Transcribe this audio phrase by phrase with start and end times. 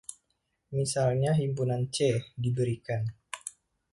[0.77, 3.03] Misalnya himpunan "C" diberikan.